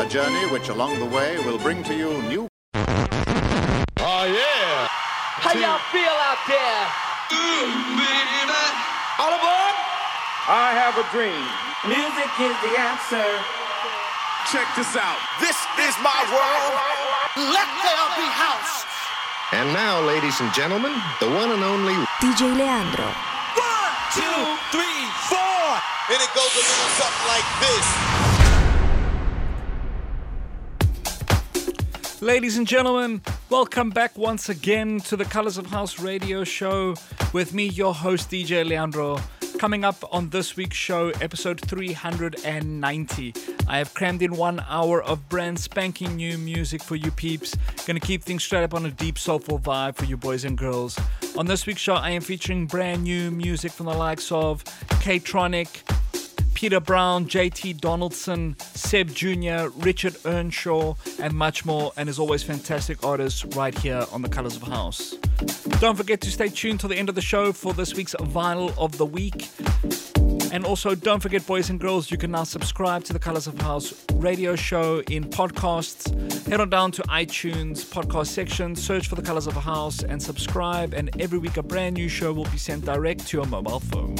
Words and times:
A 0.00 0.08
journey 0.08 0.48
which 0.48 0.70
along 0.70 0.98
the 0.98 1.04
way 1.04 1.36
will 1.44 1.58
bring 1.58 1.84
to 1.84 1.92
you 1.92 2.08
new. 2.24 2.48
Oh, 4.00 4.24
yeah. 4.24 4.88
How 5.44 5.52
y'all 5.52 5.76
feel 5.92 6.16
out 6.24 6.40
there? 6.48 6.80
All 9.20 9.28
aboard. 9.28 9.76
I 10.48 10.72
have 10.72 10.96
a 10.96 11.04
dream. 11.12 11.44
Music 11.84 12.32
is 12.40 12.56
the 12.64 12.72
answer. 12.80 13.28
Check 14.48 14.64
this 14.72 14.96
out. 14.96 15.20
This 15.36 15.60
is 15.84 15.92
my 16.00 16.16
world. 16.32 17.52
Let 17.52 17.68
there 17.84 18.08
be 18.16 18.24
house. 18.24 18.88
And 19.52 19.68
now, 19.76 20.00
ladies 20.08 20.40
and 20.40 20.48
gentlemen, 20.56 20.96
the 21.20 21.28
one 21.28 21.52
and 21.52 21.60
only 21.60 22.00
DJ 22.24 22.48
Leandro. 22.48 23.04
One, 23.04 23.92
two, 24.16 24.40
three, 24.72 25.04
four. 25.28 25.60
And 26.08 26.16
it 26.24 26.32
goes 26.32 26.48
a 26.56 26.62
little 26.64 26.90
something 26.96 27.28
like 27.28 27.44
this. 27.60 28.29
Ladies 32.22 32.58
and 32.58 32.66
gentlemen, 32.66 33.22
welcome 33.48 33.88
back 33.88 34.18
once 34.18 34.50
again 34.50 35.00
to 35.00 35.16
the 35.16 35.24
Colors 35.24 35.56
of 35.56 35.64
House 35.68 35.98
radio 35.98 36.44
show 36.44 36.94
with 37.32 37.54
me, 37.54 37.64
your 37.68 37.94
host, 37.94 38.30
DJ 38.30 38.62
Leandro. 38.62 39.18
Coming 39.58 39.86
up 39.86 39.96
on 40.12 40.28
this 40.28 40.54
week's 40.54 40.76
show, 40.76 41.08
episode 41.22 41.58
390, 41.62 43.34
I 43.66 43.78
have 43.78 43.94
crammed 43.94 44.20
in 44.20 44.36
one 44.36 44.62
hour 44.68 45.02
of 45.02 45.30
brand 45.30 45.58
spanking 45.58 46.16
new 46.16 46.36
music 46.36 46.82
for 46.82 46.94
you 46.94 47.10
peeps. 47.10 47.56
Gonna 47.86 48.00
keep 48.00 48.22
things 48.22 48.44
straight 48.44 48.64
up 48.64 48.74
on 48.74 48.84
a 48.84 48.90
deep 48.90 49.18
soulful 49.18 49.58
vibe 49.58 49.96
for 49.96 50.04
you 50.04 50.18
boys 50.18 50.44
and 50.44 50.58
girls. 50.58 51.00
On 51.38 51.46
this 51.46 51.64
week's 51.64 51.80
show, 51.80 51.94
I 51.94 52.10
am 52.10 52.20
featuring 52.20 52.66
brand 52.66 53.02
new 53.02 53.30
music 53.30 53.72
from 53.72 53.86
the 53.86 53.94
likes 53.94 54.30
of 54.30 54.62
Kaytronic, 55.00 55.99
Peter 56.60 56.78
Brown, 56.78 57.24
JT 57.24 57.80
Donaldson, 57.80 58.54
Sebb 58.74 59.14
Junior, 59.14 59.70
Richard 59.78 60.14
Earnshaw, 60.26 60.94
and 61.18 61.32
much 61.32 61.64
more. 61.64 61.90
And 61.96 62.06
as 62.06 62.18
always, 62.18 62.42
fantastic 62.42 63.02
artists 63.02 63.46
right 63.56 63.76
here 63.78 64.04
on 64.12 64.20
the 64.20 64.28
Colors 64.28 64.56
of 64.56 64.64
House. 64.64 65.12
Don't 65.80 65.96
forget 65.96 66.20
to 66.20 66.30
stay 66.30 66.50
tuned 66.50 66.80
till 66.80 66.90
the 66.90 66.98
end 66.98 67.08
of 67.08 67.14
the 67.14 67.22
show 67.22 67.54
for 67.54 67.72
this 67.72 67.94
week's 67.94 68.14
Vinyl 68.14 68.76
of 68.76 68.98
the 68.98 69.06
Week. 69.06 69.48
And 70.52 70.66
also, 70.66 70.94
don't 70.94 71.20
forget, 71.20 71.46
boys 71.46 71.70
and 71.70 71.80
girls, 71.80 72.10
you 72.10 72.18
can 72.18 72.30
now 72.30 72.44
subscribe 72.44 73.04
to 73.04 73.14
the 73.14 73.18
Colors 73.18 73.46
of 73.46 73.58
House 73.58 73.94
radio 74.16 74.54
show 74.54 75.00
in 75.08 75.24
podcasts. 75.24 76.12
Head 76.46 76.60
on 76.60 76.68
down 76.68 76.92
to 76.92 77.02
iTunes 77.04 77.86
podcast 77.86 78.26
section, 78.26 78.76
search 78.76 79.08
for 79.08 79.14
the 79.14 79.22
Colors 79.22 79.46
of 79.46 79.54
House, 79.54 80.02
and 80.02 80.22
subscribe. 80.22 80.92
And 80.92 81.08
every 81.22 81.38
week, 81.38 81.56
a 81.56 81.62
brand 81.62 81.94
new 81.94 82.10
show 82.10 82.34
will 82.34 82.50
be 82.50 82.58
sent 82.58 82.84
direct 82.84 83.26
to 83.28 83.38
your 83.38 83.46
mobile 83.46 83.80
phone. 83.80 84.16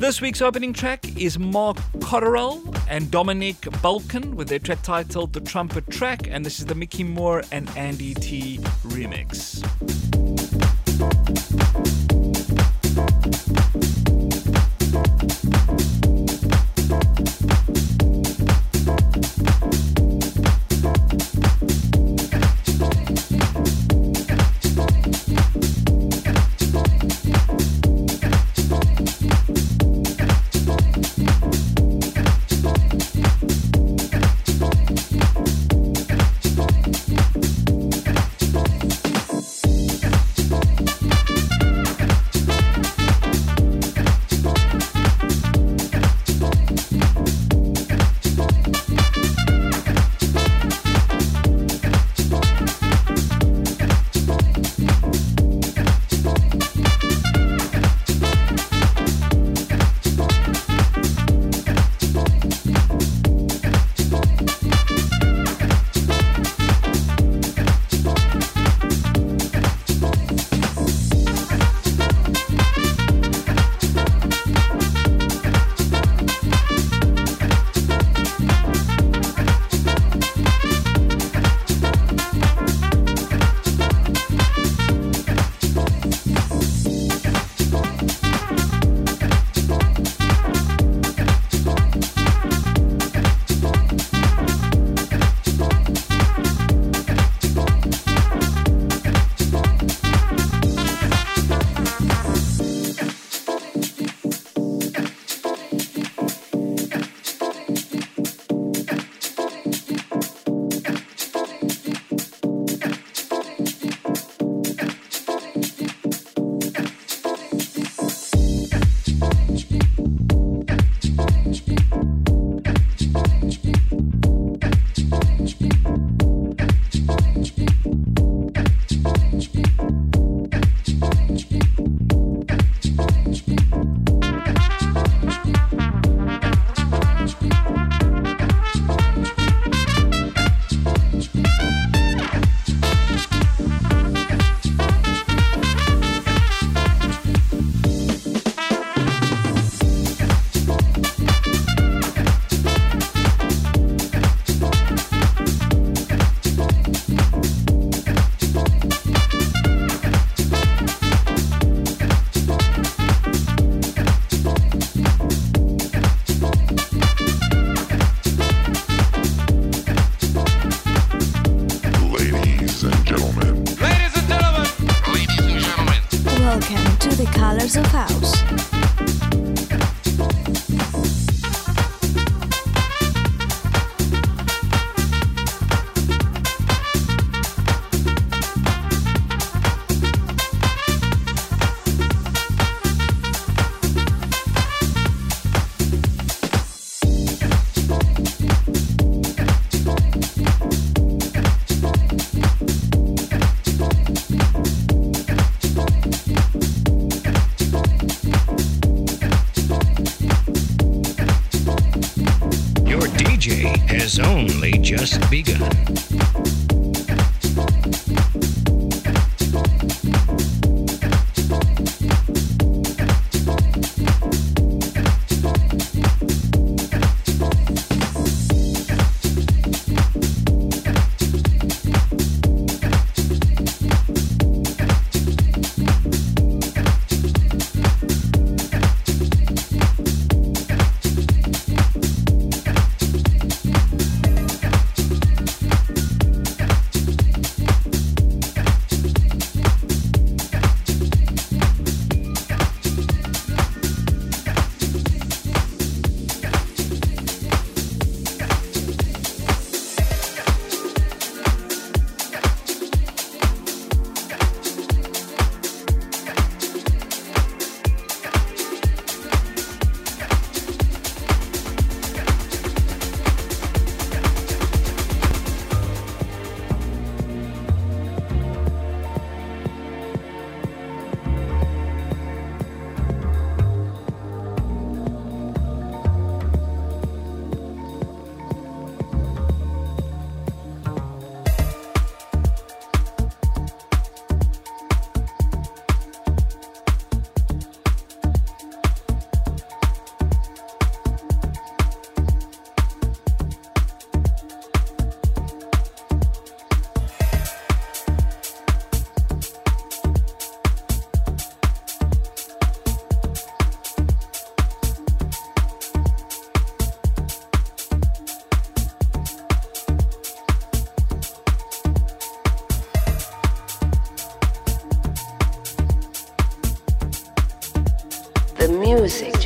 This 0.00 0.22
week's 0.22 0.40
opening 0.40 0.72
track 0.72 1.14
is 1.18 1.38
Marc 1.38 1.76
Cotterell 1.98 2.74
and 2.88 3.10
Dominic 3.10 3.56
Balchin 3.82 4.32
with 4.32 4.48
their 4.48 4.58
track 4.58 4.80
titled 4.82 5.34
The 5.34 5.40
Trumpet 5.40 5.90
Track, 5.90 6.26
and 6.26 6.42
this 6.42 6.58
is 6.58 6.64
the 6.64 6.74
Mickey 6.74 7.04
Moore 7.04 7.42
and 7.52 7.68
Andy 7.76 8.14
Tee 8.14 8.56
remix. 8.86 9.60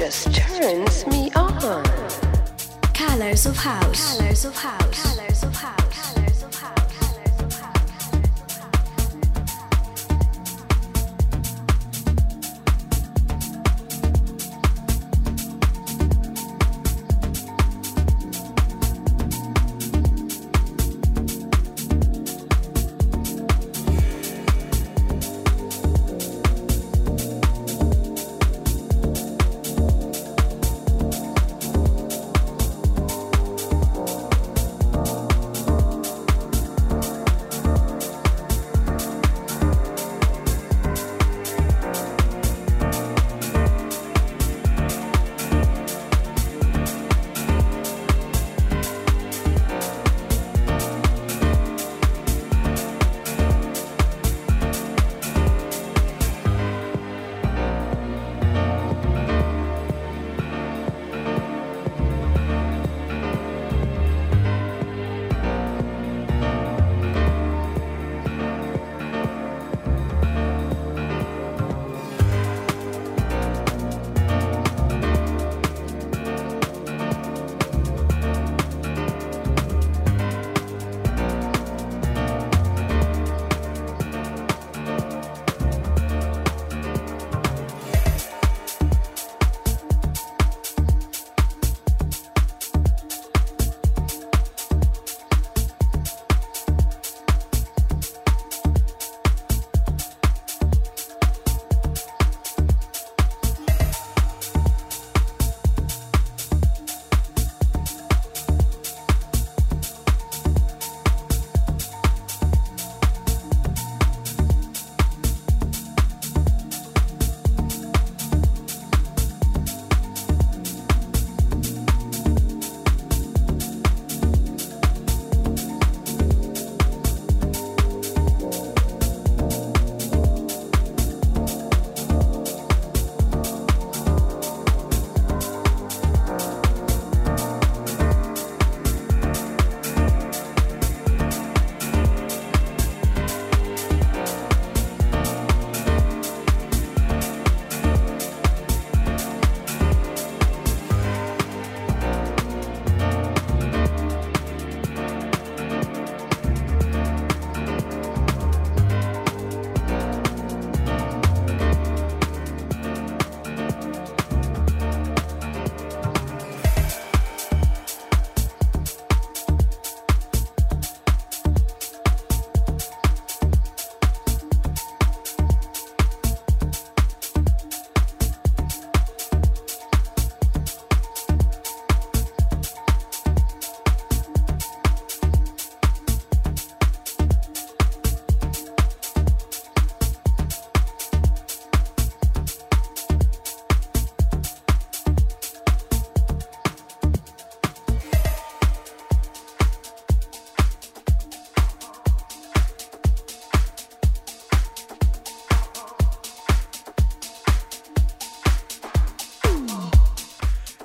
Just 0.04 0.34
turns 0.34 1.06
me 1.06 1.30
on. 1.34 1.82
Colors 2.92 3.46
of 3.46 3.56
House. 3.56 4.18
Colors 4.18 4.44
of 4.44 4.54
House. 4.54 5.02
Colors 5.02 5.04
of 5.04 5.13
House. 5.13 5.13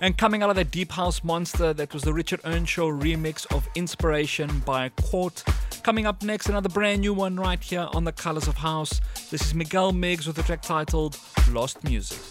And 0.09 0.17
coming 0.17 0.41
out 0.41 0.49
of 0.49 0.55
that 0.55 0.71
Deep 0.71 0.91
House 0.91 1.23
Monster, 1.23 1.71
that 1.71 1.93
was 1.93 2.01
the 2.01 2.11
Richard 2.11 2.41
Earnshaw 2.43 2.87
remix 2.87 3.45
of 3.55 3.69
Inspiration 3.75 4.49
by 4.65 4.89
Quart. 4.89 5.43
Coming 5.83 6.07
up 6.07 6.23
next, 6.23 6.49
another 6.49 6.67
brand 6.67 7.01
new 7.01 7.13
one 7.13 7.35
right 7.35 7.61
here 7.61 7.87
on 7.93 8.05
the 8.05 8.11
Colors 8.11 8.47
of 8.47 8.55
House. 8.57 9.01
This 9.29 9.45
is 9.45 9.53
Miguel 9.53 9.93
Migs 9.93 10.25
with 10.25 10.39
a 10.39 10.41
track 10.41 10.63
titled 10.63 11.19
Lost 11.51 11.83
Music. 11.83 12.28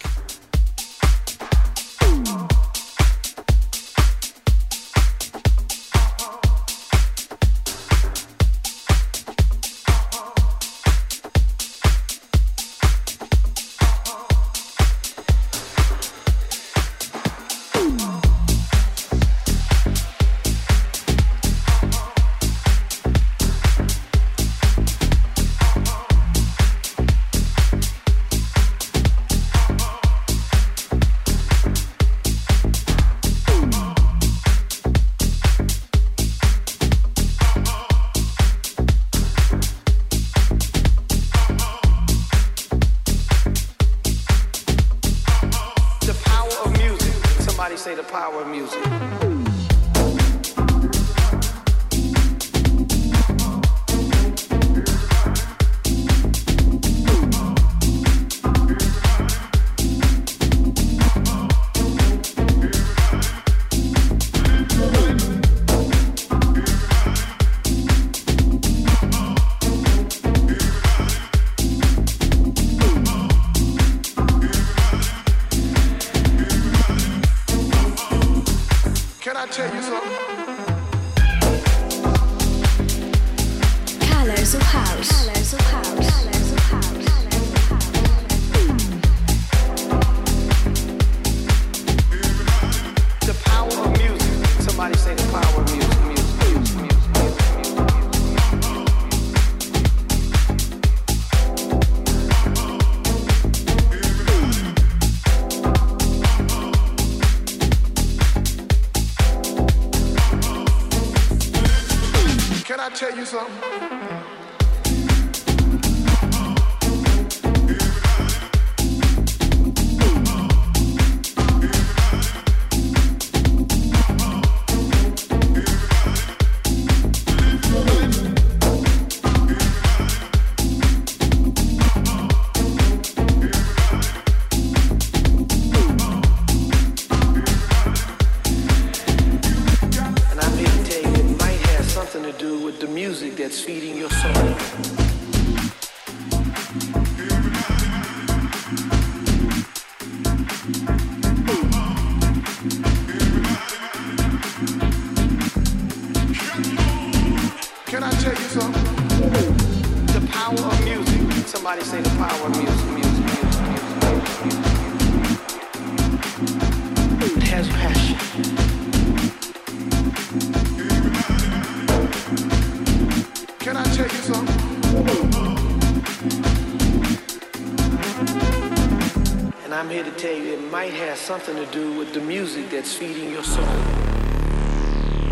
Do 181.72 181.98
with 181.98 182.14
the 182.14 182.20
music 182.20 182.70
that's 182.70 182.94
feeding 182.94 183.30
your 183.30 183.42
soul. 183.42 183.64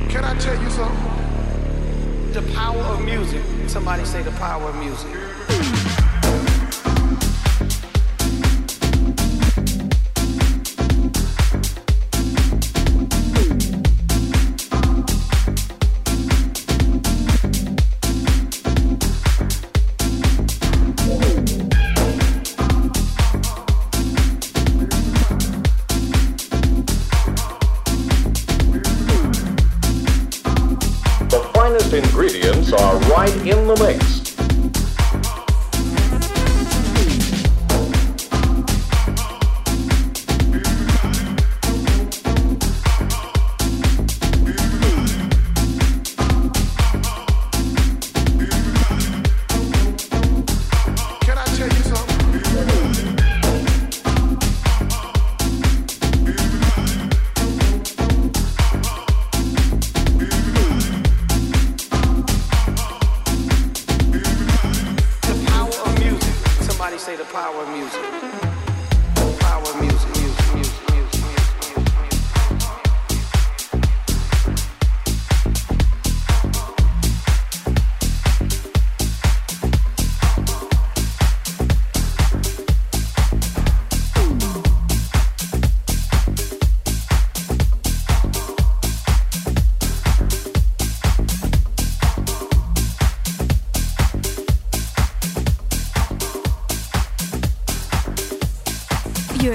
Can 0.08 0.24
I 0.24 0.36
tell 0.38 0.60
you 0.60 0.70
something? 0.70 2.32
The 2.32 2.42
power 2.54 2.82
of 2.82 3.02
music. 3.02 3.42
Somebody 3.68 4.04
say 4.04 4.22
the 4.22 4.32
power 4.32 4.68
of 4.68 4.76
music. 4.76 6.05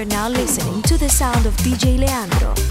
Now 0.04 0.28
listening 0.28 0.82
to 0.82 0.96
the 0.96 1.08
sound 1.08 1.46
of 1.46 1.54
DJ 1.58 1.98
Leandro. 1.98 2.61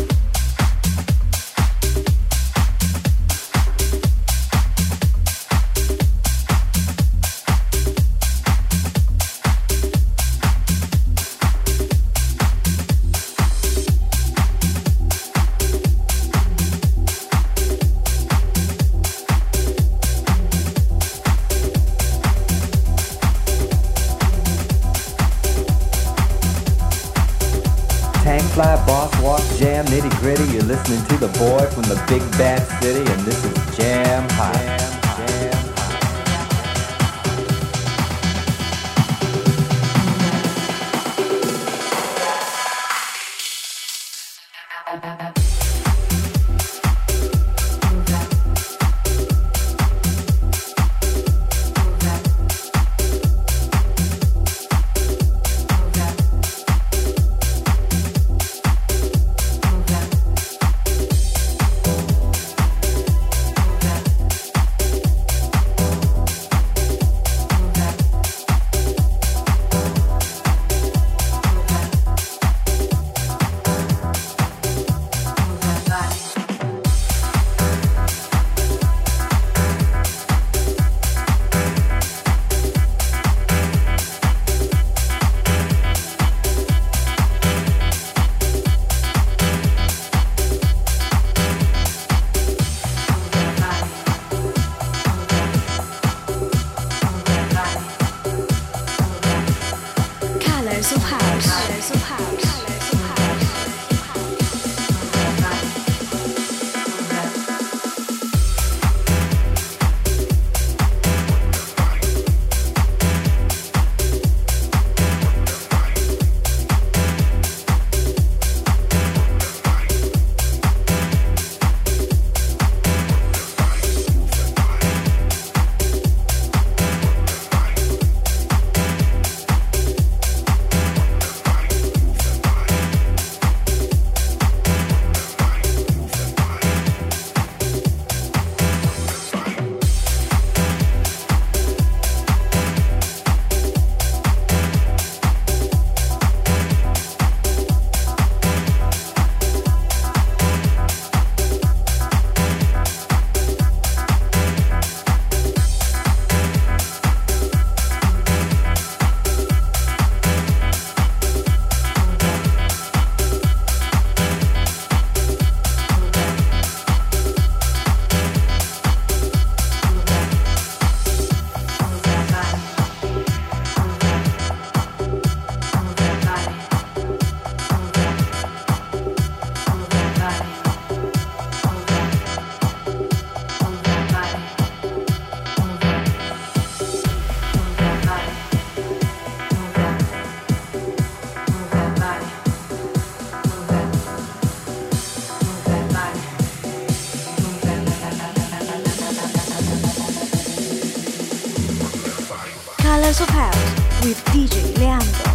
Palace 203.02 203.22
of 203.22 203.30
House 203.30 204.06
with 204.06 204.24
DJ 204.26 204.78
Leandro. 204.78 205.31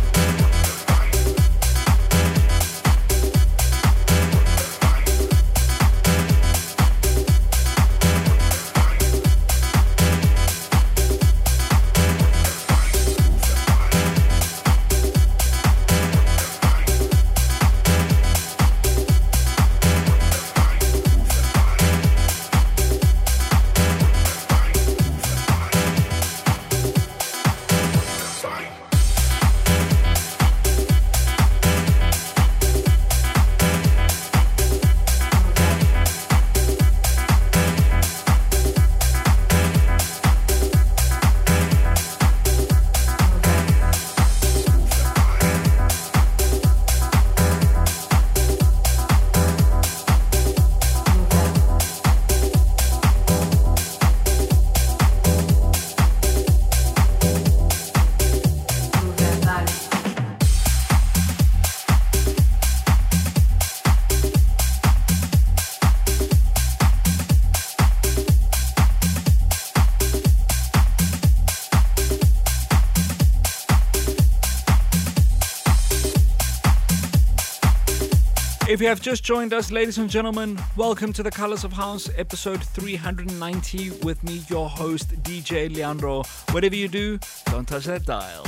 If 78.77 78.83
you 78.83 78.89
have 78.89 79.01
just 79.01 79.25
joined 79.25 79.55
us, 79.55 79.73
ladies 79.73 79.97
and 79.97 80.11
gentlemen, 80.11 80.61
welcome 80.77 81.11
to 81.15 81.23
the 81.23 81.31
Colors 81.31 81.65
of 81.65 81.73
House, 81.73 82.11
episode 82.19 82.62
390, 82.62 84.03
with 84.03 84.23
me, 84.23 84.43
your 84.51 84.69
host, 84.69 85.15
DJ 85.23 85.75
Leandro. 85.75 86.25
Whatever 86.51 86.77
you 86.77 86.87
do, 86.87 87.19
don't 87.47 87.67
touch 87.67 87.87
that 87.87 88.05
dial. 88.05 88.45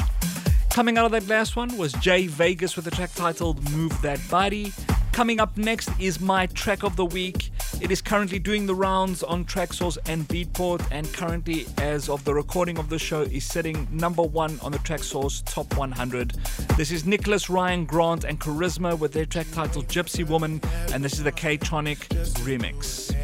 Coming 0.68 0.98
out 0.98 1.06
of 1.06 1.12
that 1.12 1.26
last 1.28 1.56
one 1.56 1.74
was 1.78 1.94
Jay 1.94 2.26
Vegas 2.26 2.76
with 2.76 2.86
a 2.86 2.90
track 2.90 3.14
titled 3.14 3.72
Move 3.72 4.02
That 4.02 4.20
Body. 4.28 4.70
Coming 5.12 5.40
up 5.40 5.56
next 5.56 5.88
is 5.98 6.20
my 6.20 6.44
track 6.44 6.82
of 6.82 6.96
the 6.96 7.06
week. 7.06 7.50
It 7.80 7.92
is 7.92 8.02
currently 8.02 8.40
doing 8.40 8.66
the 8.66 8.74
rounds 8.74 9.22
on 9.22 9.44
Traxsource 9.44 9.98
and 10.08 10.26
Beatport, 10.26 10.84
and 10.90 11.10
currently, 11.12 11.64
as 11.78 12.08
of 12.08 12.24
the 12.24 12.34
recording 12.34 12.76
of 12.76 12.88
the 12.88 12.98
show, 12.98 13.22
is 13.22 13.44
sitting 13.44 13.86
number 13.92 14.22
one 14.22 14.58
on 14.62 14.72
the 14.72 14.78
Traxsource 14.78 15.44
Top 15.44 15.76
100. 15.76 16.32
This 16.76 16.90
is 16.90 17.06
Nicholas 17.06 17.48
Ryan 17.48 17.84
Grant 17.84 18.24
and 18.24 18.40
Karizma 18.40 18.98
with 18.98 19.12
their 19.12 19.26
track 19.26 19.46
titled 19.52 19.86
Gypsy 19.86 20.26
Woman, 20.26 20.60
and 20.92 21.04
this 21.04 21.12
is 21.12 21.22
the 21.22 21.32
Kaytronic 21.32 21.98
remix. 22.44 23.14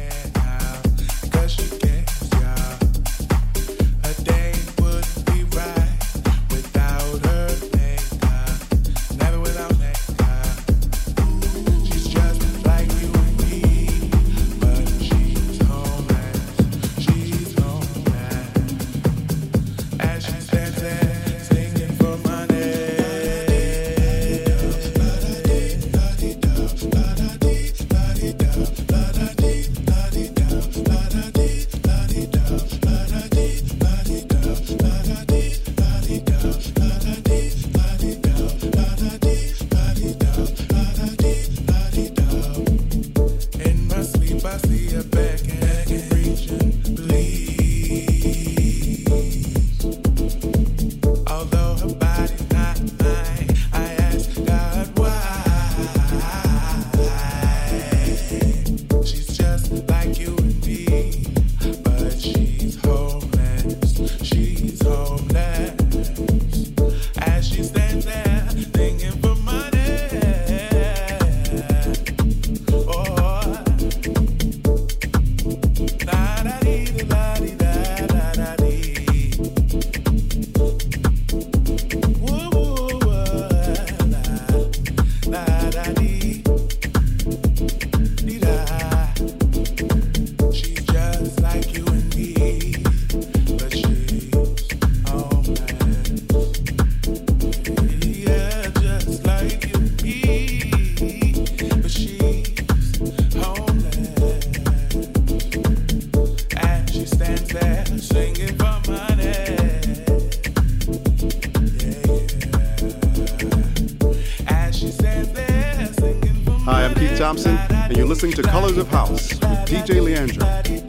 Thompson, 117.25 117.57
and 117.71 117.97
you're 117.97 118.05
listening 118.05 118.33
to 118.33 118.43
Colors 118.43 118.77
of 118.77 118.87
House 118.87 119.31
with 119.31 119.41
DJ 119.65 119.99
Leandro. 119.99 120.84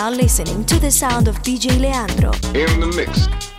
Now 0.00 0.08
listening 0.08 0.64
to 0.64 0.78
the 0.80 0.90
sound 0.90 1.28
of 1.28 1.42
DJ 1.42 1.78
Leandro. 1.78 2.32
In 2.54 2.80
the 2.80 2.90
mix. 2.96 3.49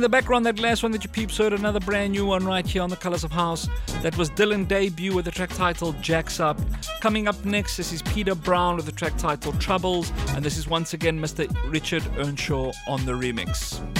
In 0.00 0.02
the 0.02 0.08
background, 0.08 0.46
that 0.46 0.58
last 0.58 0.82
one 0.82 0.92
that 0.92 1.04
you 1.04 1.10
peeps 1.10 1.36
heard, 1.36 1.52
another 1.52 1.78
brand 1.78 2.12
new 2.12 2.24
one 2.24 2.46
right 2.46 2.66
here 2.66 2.80
on 2.80 2.88
the 2.88 2.96
Colors 2.96 3.22
of 3.22 3.30
House. 3.30 3.68
That 4.00 4.16
was 4.16 4.30
Dylan 4.30 4.66
debut 4.66 5.14
with 5.14 5.26
the 5.26 5.30
track 5.30 5.50
titled 5.50 5.96
Jaxx 5.96 6.40
Up. 6.40 6.58
Coming 7.02 7.28
up 7.28 7.44
next, 7.44 7.76
this 7.76 7.92
is 7.92 8.00
Peter 8.00 8.34
Brown 8.34 8.76
with 8.76 8.86
the 8.86 8.92
track 8.92 9.18
titled 9.18 9.60
Troubles, 9.60 10.10
and 10.28 10.42
this 10.42 10.56
is 10.56 10.66
once 10.66 10.94
again 10.94 11.20
Mr. 11.20 11.54
Richard 11.70 12.02
Earnshaw 12.16 12.72
on 12.88 13.04
the 13.04 13.12
remix. 13.12 13.99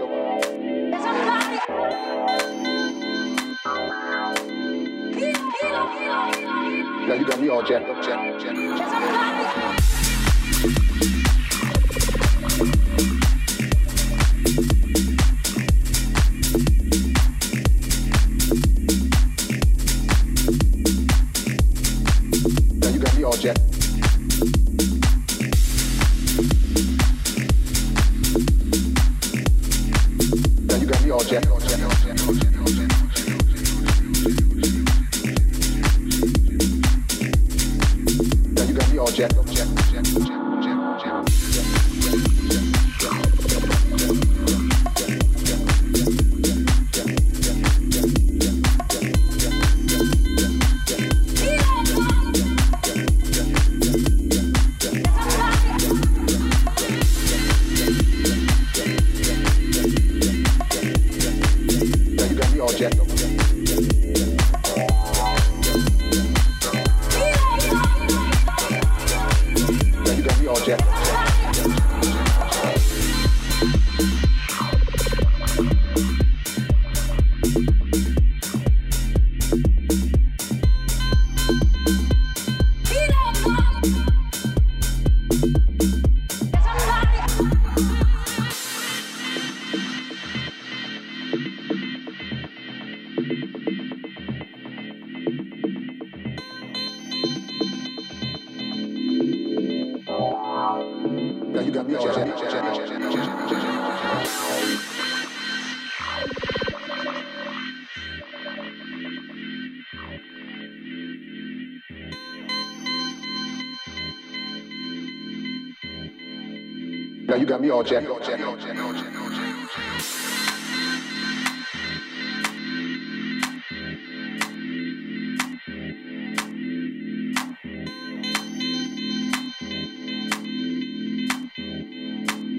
mi 117.61 117.69
oggi. 117.69 117.93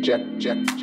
Check, 0.02 0.20
check, 0.38 0.58
check. 0.76 0.81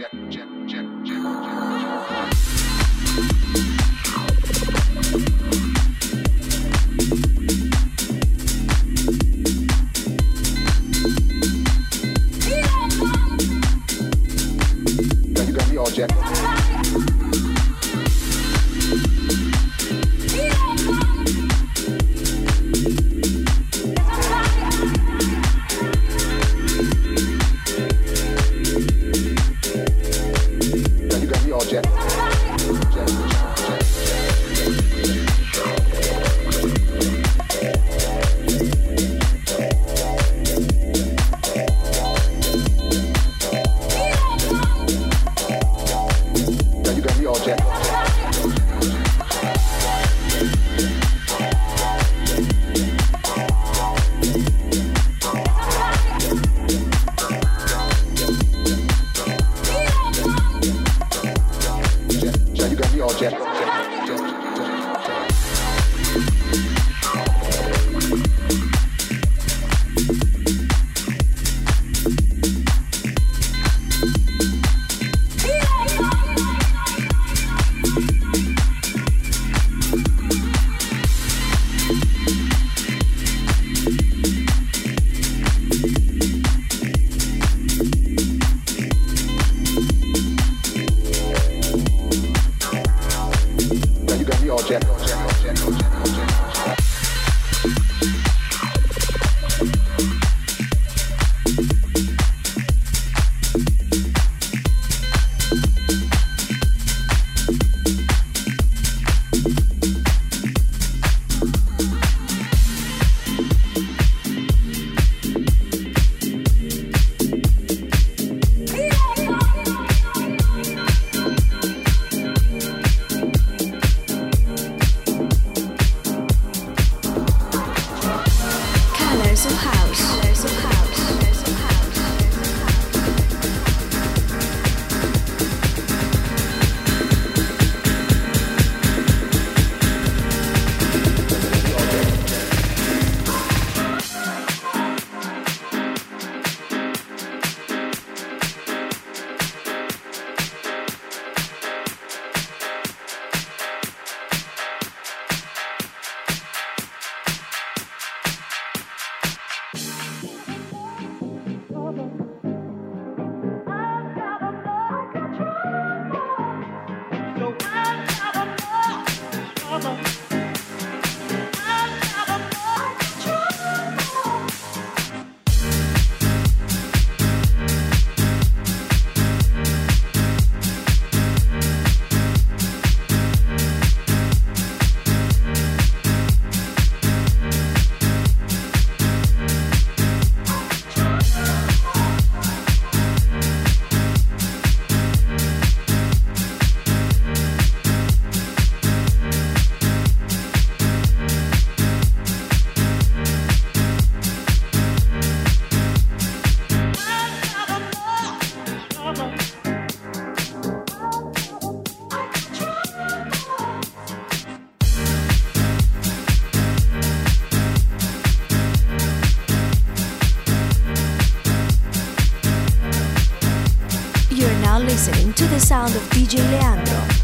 The 225.60 225.66
sound 225.66 225.94
of 225.94 226.02
DJ 226.12 226.38
Leandro. 226.52 227.19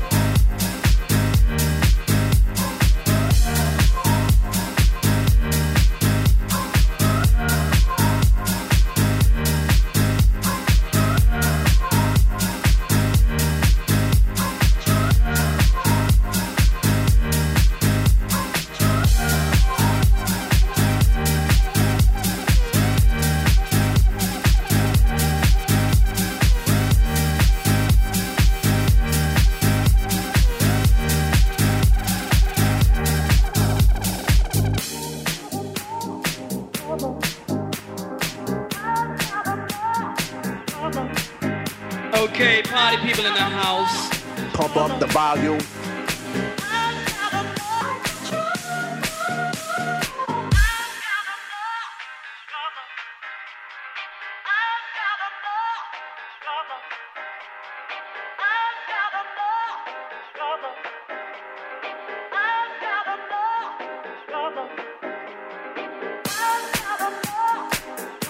Mother. 64.55 64.69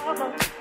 Mother. 0.05 0.55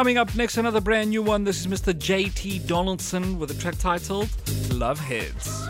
Coming 0.00 0.16
up 0.16 0.34
next, 0.34 0.56
another 0.56 0.80
brand 0.80 1.10
new 1.10 1.22
one. 1.22 1.44
This 1.44 1.60
is 1.60 1.66
Mr. 1.66 1.92
JT 1.92 2.66
Donaldson 2.66 3.38
with 3.38 3.50
a 3.50 3.54
track 3.60 3.76
titled 3.78 4.28
Loveheadz. 4.70 5.69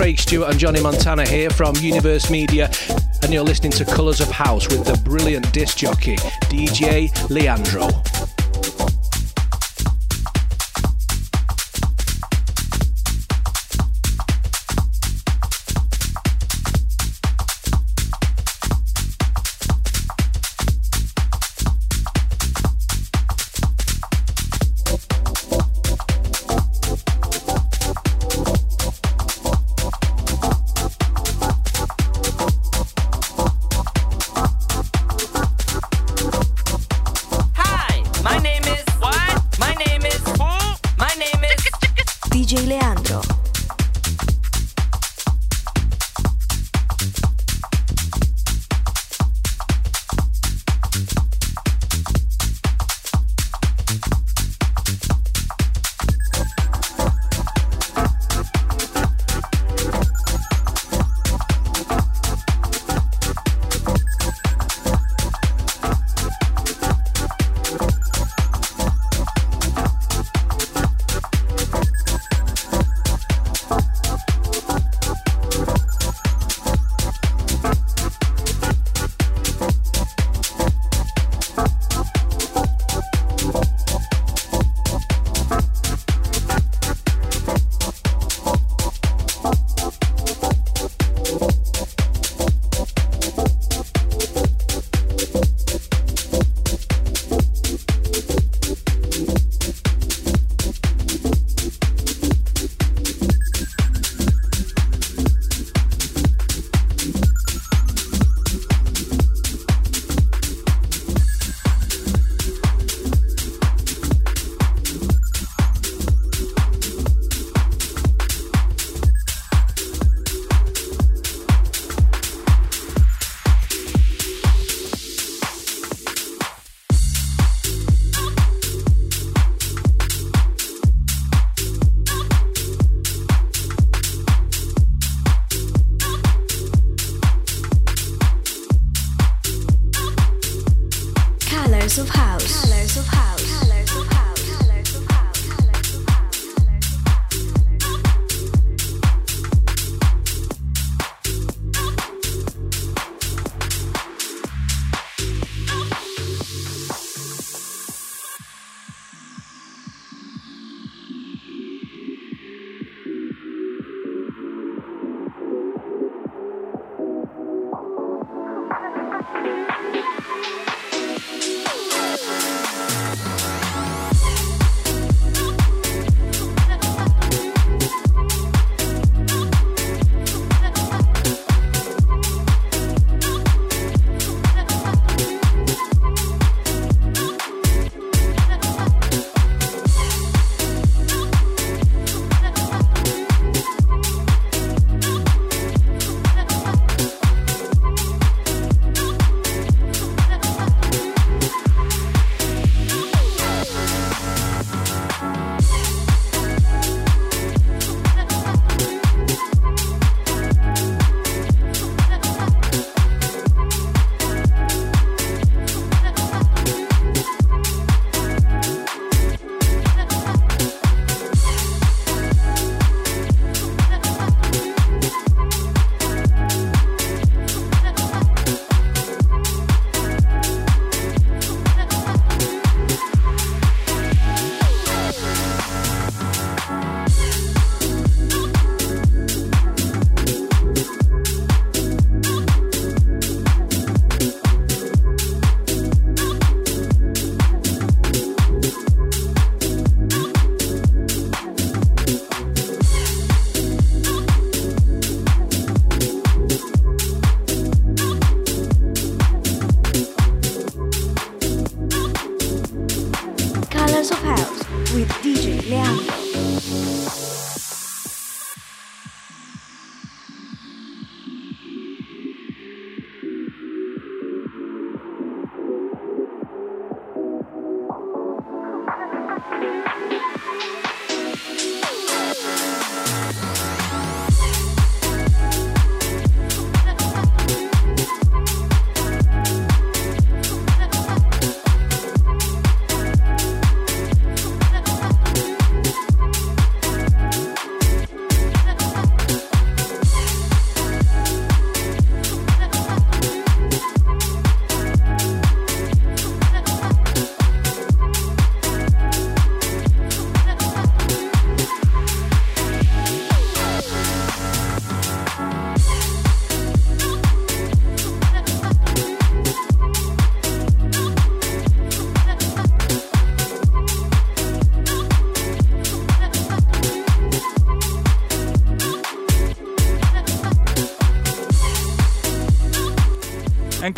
Craig 0.00 0.18
Stewart 0.18 0.48
and 0.48 0.58
Johnny 0.58 0.80
Montana 0.80 1.28
here 1.28 1.50
from 1.50 1.76
Universe 1.76 2.30
Media, 2.30 2.70
and 3.22 3.34
you're 3.34 3.44
listening 3.44 3.70
to 3.72 3.84
Colours 3.84 4.22
of 4.22 4.30
House 4.30 4.66
with 4.70 4.86
the 4.86 4.98
brilliant 5.04 5.52
disc 5.52 5.76
jockey, 5.76 6.16
DJ 6.48 7.10
Leandro. 7.28 8.09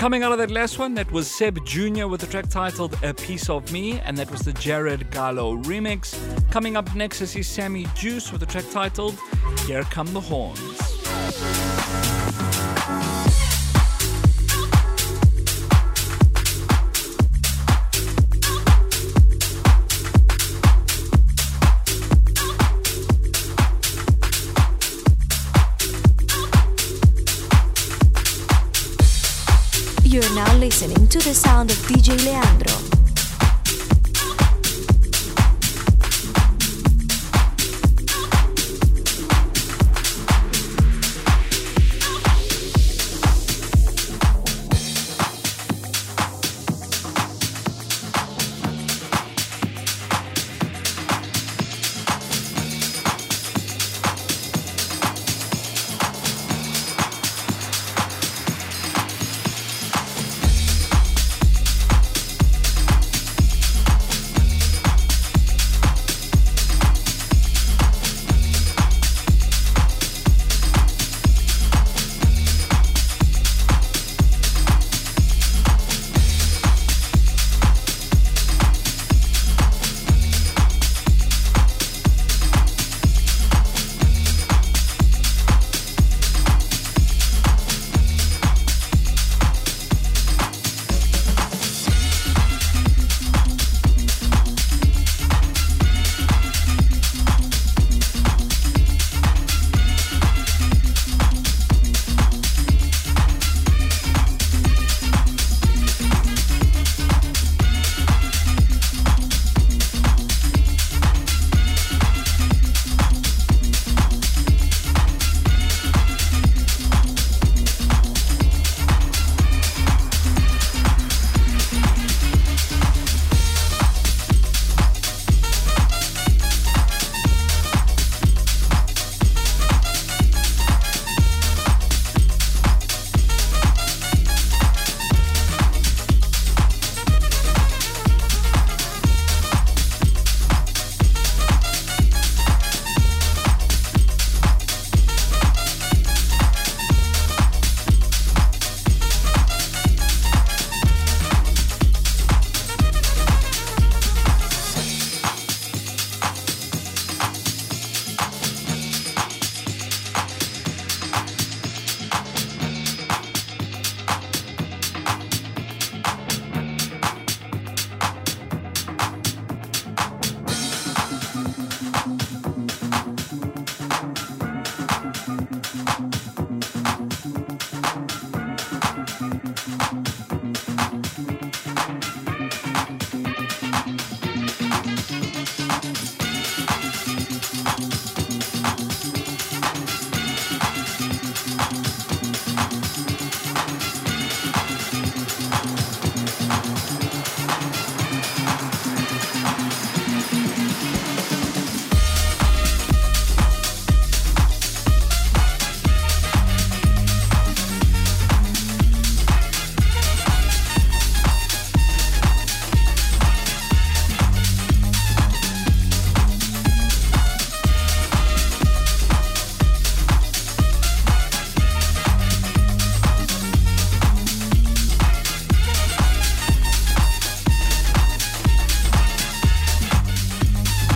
Coming 0.03 0.25
out 0.25 0.33
of 0.33 0.39
that 0.39 0.51
last 0.51 0.81
one, 0.81 0.95
that 0.95 1.13
was 1.13 1.29
Sebb 1.29 1.65
Jr. 1.65 2.09
with 2.09 2.23
the 2.23 2.27
track 2.27 2.49
titled 2.49 2.99
A 3.05 3.15
Piece 3.15 3.49
of 3.49 3.71
Me, 3.71 4.01
and 4.01 4.19
that 4.19 4.29
was 4.33 4.41
the 4.41 4.53
Jared 4.55 5.09
Gallo 5.13 5.57
remix. 5.59 6.19
Coming 6.51 6.77
up 6.77 6.93
next 6.97 7.21
is 7.21 7.31
see 7.31 7.43
Sammy 7.45 7.87
Deuce 7.95 8.33
with 8.33 8.41
the 8.41 8.47
track 8.47 8.65
titled 8.73 9.17
Here 9.65 9.85
Come 9.85 10.13
the 10.13 10.21
Horns. 10.21 10.59
The 31.25 31.33
sound 31.33 31.71
of 31.71 31.77
DJ 31.87 32.17
Leandro. 32.25 32.82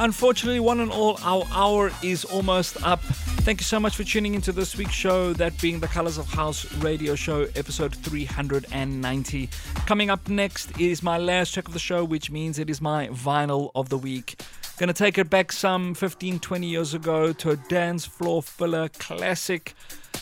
Unfortunately, 0.07 0.61
one 0.61 0.79
and 0.79 0.93
all, 0.93 1.19
our 1.25 1.45
hour 1.51 1.91
is 2.01 2.25
almost 2.25 2.81
up. 2.85 3.03
Thank 3.43 3.61
you 3.61 3.65
so 3.65 3.81
much 3.81 3.97
for 3.97 4.05
tuning 4.05 4.37
into 4.37 4.53
this 4.53 4.77
week's 4.77 4.93
show, 4.93 5.33
that 5.33 5.61
being 5.61 5.81
the 5.81 5.89
Colors 5.89 6.17
of 6.17 6.29
House 6.29 6.73
radio 6.77 7.17
show, 7.17 7.49
episode 7.57 7.93
390. 7.93 9.51
Coming 9.85 10.09
up 10.09 10.29
next 10.29 10.81
is 10.81 11.03
my 11.03 11.19
last 11.19 11.55
track 11.55 11.67
of 11.67 11.75
the 11.75 11.81
show, 11.81 12.05
which 12.05 12.31
means 12.31 12.61
it 12.61 12.71
is 12.71 12.81
my 12.81 13.09
vinyl 13.09 13.73
of 13.75 13.89
the 13.89 13.99
week. 13.99 14.41
Gonna 14.79 14.93
take 14.93 15.19
it 15.19 15.29
back 15.29 15.51
some 15.51 15.93
15, 15.93 16.39
20 16.39 16.67
years 16.69 16.95
ago 16.95 17.33
to 17.33 17.51
a 17.51 17.57
dance 17.57 18.07
floor 18.07 18.45
filler 18.45 18.89
classic. 19.01 19.75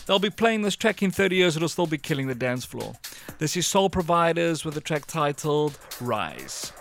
They'll 0.07 0.17
be 0.17 0.31
playing 0.31 0.63
this 0.63 0.75
track 0.75 1.03
in 1.03 1.11
30 1.11 1.35
years, 1.35 1.55
it'll 1.55 1.69
still 1.69 1.85
be 1.85 1.99
killing 1.99 2.25
the 2.25 2.33
dance 2.33 2.65
floor. 2.65 2.95
This 3.37 3.55
is 3.55 3.67
Soul 3.67 3.91
Providers 3.91 4.65
with 4.65 4.73
the 4.73 4.81
track 4.81 5.05
titled 5.05 5.77
Rise. 6.01 6.73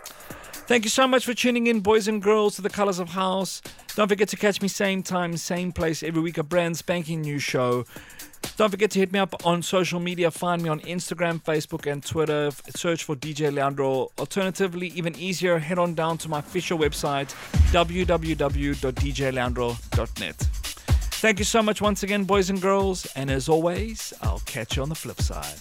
Thank 0.67 0.85
you 0.85 0.91
so 0.91 1.07
much 1.07 1.27
for 1.27 1.35
tuning 1.35 1.67
in, 1.67 1.81
boys 1.81 2.09
and 2.09 2.23
girls, 2.23 2.57
to 2.57 2.63
the 2.63 2.71
Colors 2.71 2.99
of 2.99 3.11
House. 3.11 3.61
Don't 3.97 4.09
forget 4.09 4.31
to 4.31 4.37
catch 4.37 4.63
me 4.63 4.69
same 4.69 5.03
time, 5.03 5.37
same 5.37 5.73
place 5.73 6.03
every 6.03 6.23
week, 6.23 6.39
a 6.39 6.43
brand 6.43 6.79
spanking 6.79 7.21
new 7.21 7.39
show. 7.39 7.85
Don't 8.57 8.71
forget 8.71 8.91
to 8.93 8.99
hit 8.99 9.13
me 9.13 9.19
up 9.19 9.45
on 9.45 9.61
social 9.63 10.01
media. 10.01 10.31
Find 10.31 10.63
me 10.63 10.71
on 10.71 10.81
Instagram, 10.81 11.43
Facebook, 11.43 11.85
and 11.91 12.03
Twitter. 12.03 12.51
Search 12.75 13.05
for 13.05 13.15
DJ 13.15 13.53
Leandro. 13.53 14.11
Alternatively, 14.19 14.87
even 14.89 15.15
easier, 15.19 15.59
head 15.59 15.79
on 15.79 15.93
down 15.95 16.17
to 16.19 16.29
my 16.31 16.39
official 16.39 16.79
website, 16.79 17.35
www.djleandro.net. 17.71 20.37
Thank 20.37 21.39
you 21.39 21.45
so 21.45 21.63
much 21.63 21.81
once 21.83 22.03
again, 22.03 22.25
boys 22.25 22.49
and 22.49 22.63
girls. 22.63 23.05
And 23.17 23.31
as 23.31 23.51
always, 23.51 24.15
I'll 24.23 24.43
catch 24.47 24.77
you 24.77 24.83
on 24.83 24.89
the 24.89 24.95
flip 24.95 25.21
side. 25.21 25.61